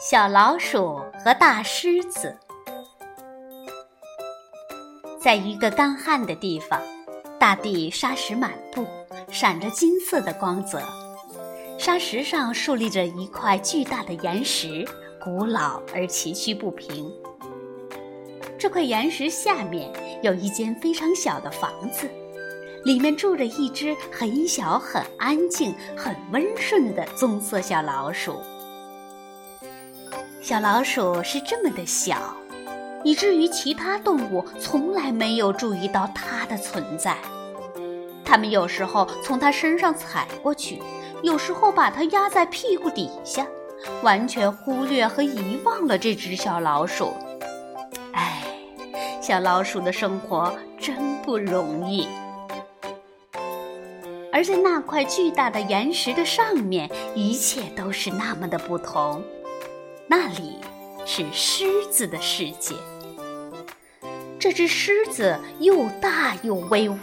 [0.00, 2.34] 小老鼠和大狮子，
[5.20, 6.80] 在一个干旱的地方，
[7.38, 8.86] 大地沙石满布，
[9.30, 10.80] 闪着金色的光泽。
[11.76, 14.88] 沙石上竖立着一块巨大的岩石，
[15.22, 17.12] 古老而崎岖不平。
[18.58, 19.92] 这块岩石下面
[20.22, 22.08] 有一间非常小的房子，
[22.86, 28.40] 里面住着一只很小、很安静、很温顺的棕色小老鼠。
[30.50, 32.34] 小老鼠是这么的小，
[33.04, 37.16] 以至于其他动物从来没有注意到它的存在。
[38.24, 40.82] 它们有时候从它身上踩过去，
[41.22, 43.46] 有时候把它压在屁股底下，
[44.02, 47.14] 完全忽略和遗忘了这只小老鼠。
[48.12, 48.42] 唉，
[49.22, 52.08] 小老鼠的生活真不容易。
[54.32, 59.22] 而在那块巨大的岩石的上面，一切都是那么的不同。
[60.12, 60.58] 那里
[61.06, 62.74] 是狮子的世界。
[64.40, 66.96] 这只狮子又大又威武，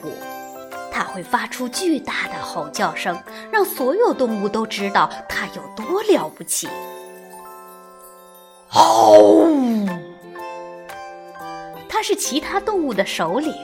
[0.92, 3.18] 它会发出巨大的吼叫声，
[3.50, 6.68] 让所有动物都知道它有多了不起。
[8.68, 9.48] 吼！
[11.88, 13.56] 它是其他动物的首领，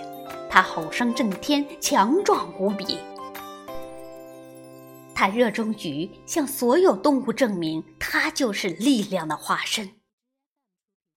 [0.49, 2.97] 它吼声震天，强壮无比。
[5.23, 9.91] 他热衷于向所有动物证明，他就是力量的化身。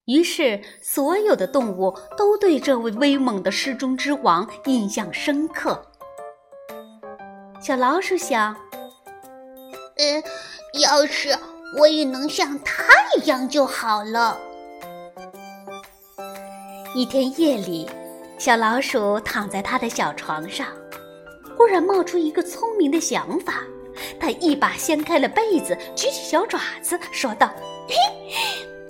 [0.05, 5.91] 于是，所有的动物都对这位威猛的狮中之王印象深刻。
[7.61, 8.55] 小老鼠想
[9.99, 10.23] ：“嗯，
[10.81, 11.37] 要是
[11.77, 14.39] 我也能像他一样就好了。”
[16.95, 17.91] 一天夜里，
[18.39, 20.69] 小老鼠躺在他的小床上，
[21.57, 23.65] 忽然冒出一个聪明的想法。
[24.19, 27.51] 他一把掀开了被子，举起小爪子，说道
[27.89, 27.95] ：“嘿，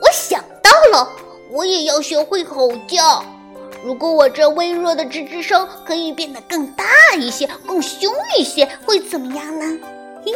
[0.01, 1.11] 我想到了，
[1.51, 3.25] 我也要学会吼叫。
[3.85, 6.85] 如果我这微弱的吱吱声可以变得更大
[7.17, 9.79] 一些、更凶一些，会怎么样呢？
[10.25, 10.33] 嘿，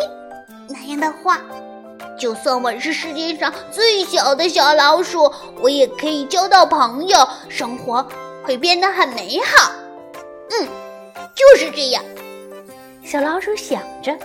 [0.68, 1.40] 那样的话，
[2.18, 8.06] 就算我是世界上最小的小老鼠，我也可以交到朋友，生活
[8.44, 9.72] 会变得很美好。
[10.50, 10.68] 嗯，
[11.34, 12.04] 就是这样。”
[13.02, 14.16] 小老鼠想着。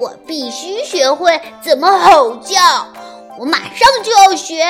[0.00, 2.60] 我必须学会怎么吼叫，
[3.38, 4.64] 我马上就要学。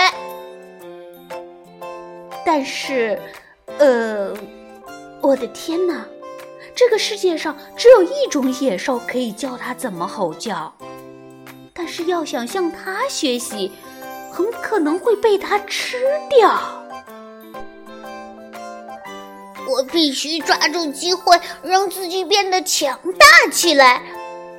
[2.44, 3.21] 但是，
[3.78, 4.33] 呃，
[5.21, 6.05] 我的天哪，
[6.75, 10.72] 这个世界上只有一种野兽可以教它怎么吼叫，
[11.75, 13.71] 但是要想向它学习，
[14.33, 16.00] 很可能会被它吃
[16.31, 16.59] 掉。
[19.69, 24.00] 我必须抓住机会，让自己变得强大起来。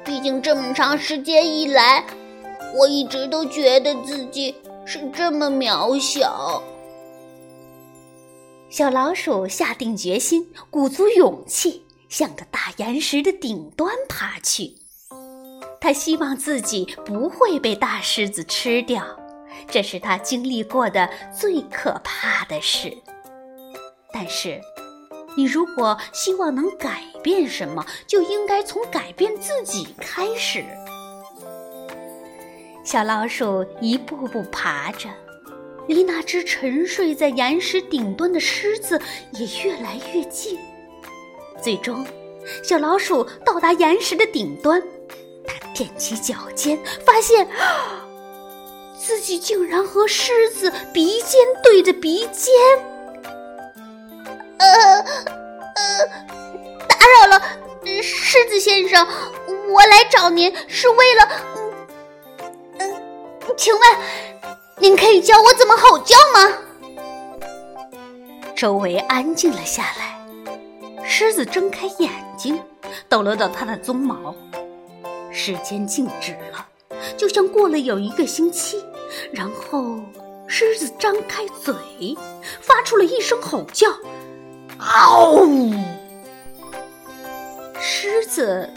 [0.05, 2.03] 毕竟这么长时间以来，
[2.75, 4.55] 我一直都觉得自己
[4.85, 6.63] 是这么渺小。
[8.69, 14.75] 小老鼠下定决心，鼓足勇气，向着大岩石的顶端爬去。
[15.81, 19.03] 他希望自己不会被大狮子吃掉，
[19.69, 22.97] 这是他经历过的最可怕的事。
[24.11, 24.59] 但是。
[25.37, 30.63] 你如果希望能改变什么，就应该从改变自己开始。
[32.83, 35.09] 小老鼠一步步爬着，
[35.87, 38.99] 离那只沉睡在岩石顶端的狮子
[39.33, 40.57] 也越来越近。
[41.61, 42.05] 最终，
[42.63, 44.81] 小老鼠到达岩石的顶端，
[45.45, 47.47] 它踮起脚尖，发现
[48.97, 52.53] 自己竟然和狮子鼻尖对着鼻尖。
[58.59, 59.07] 先生，
[59.71, 61.29] 我来找您是为了，
[62.77, 63.01] 嗯嗯，
[63.55, 63.81] 请问
[64.77, 66.53] 您可以教我怎么吼叫吗？
[68.55, 70.19] 周围安静了下来，
[71.05, 72.61] 狮子睁开眼睛，
[73.07, 74.35] 抖了抖它的鬃毛，
[75.31, 76.67] 时间静止了，
[77.15, 78.83] 就像过了有一个星期，
[79.31, 79.97] 然后
[80.45, 81.73] 狮子张开嘴，
[82.59, 83.87] 发出了一声吼叫。
[84.79, 85.47] 嗷！
[85.47, 85.98] 狮
[88.29, 88.69] 子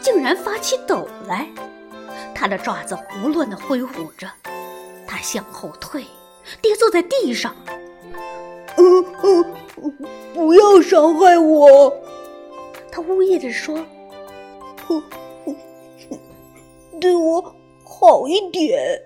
[0.00, 1.48] 竟然发起抖来，
[2.34, 3.88] 它的爪子胡乱的挥舞
[4.18, 4.28] 着，
[5.06, 6.04] 它向后退，
[6.60, 7.54] 跌坐在地上。
[8.76, 8.84] 呃
[9.22, 9.44] 呃，
[10.34, 11.96] 不要伤害我！
[12.90, 13.78] 它呜咽着说
[17.00, 17.54] ：“对我
[17.84, 19.00] 好一点。”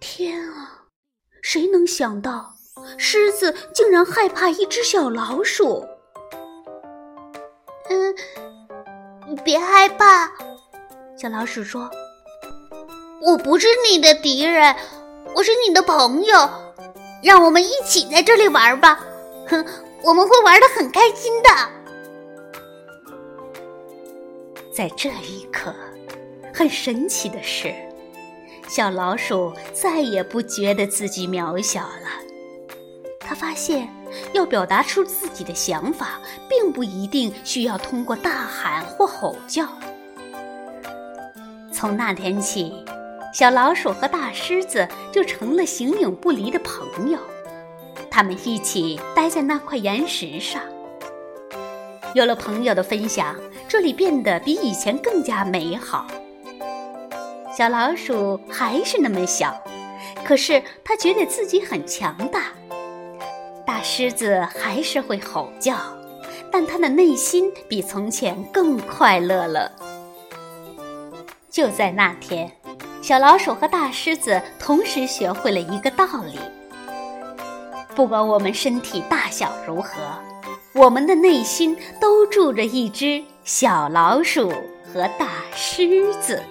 [0.00, 0.86] 天啊，
[1.42, 2.54] 谁能想到？
[2.96, 5.86] 狮子竟然害怕一只小老鼠。
[9.48, 10.30] 别害怕，
[11.16, 11.90] 小老鼠说
[13.22, 14.76] ：“我不是你的敌人，
[15.34, 16.36] 我是你的朋友。
[17.22, 19.00] 让我们一起在这里玩吧，
[19.46, 19.64] 哼，
[20.02, 21.48] 我们会玩的很开心的。
[24.70, 25.74] 在这一刻，
[26.52, 27.74] 很神奇的是，
[28.68, 32.10] 小老鼠再也不觉得自己渺小了。
[33.18, 33.88] 他发现，
[34.32, 39.66] 要表达出自己的想法，并不一定需要通过大喊或吼叫。
[41.72, 42.84] 从那天起，
[43.32, 47.18] 小老鼠和大狮子就成了形影不离的朋友。
[48.10, 50.60] 他们一起待在那块岩石上。
[52.14, 53.36] 有了朋友的分享，
[53.68, 56.06] 这里变得比以前更加美好。
[57.56, 59.62] 小老鼠还是那么小，
[60.24, 62.44] 可是它觉得自己很强大。
[63.90, 65.74] 狮子还是会吼叫，
[66.52, 69.72] 但它的内心比从前更快乐了。
[71.50, 72.52] 就在那天，
[73.00, 76.38] 小老鼠和大狮子同时学会了一个道理：
[77.96, 79.90] 不管我们身体大小如何，
[80.74, 84.50] 我们的内心都住着一只小老鼠
[84.92, 86.42] 和大狮子。